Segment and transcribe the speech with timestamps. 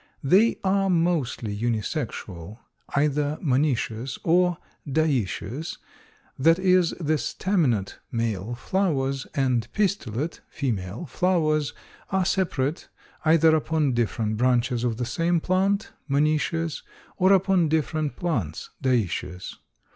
[0.23, 2.57] They are mostly unisexual,
[2.95, 4.57] either monoecious or
[4.89, 5.77] dioecious,
[6.39, 11.73] that is the staminate (male) flowers and pistillate (female) flowers
[12.09, 12.87] are separate,
[13.25, 16.81] either upon different branches of the same plant (monoecious)
[17.17, 19.57] or upon different plants (dioecious).